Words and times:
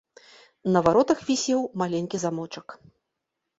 На 0.75 0.81
варотах 0.87 1.19
вісеў 1.29 1.61
маленькі 1.83 2.17
замочак. 2.25 2.67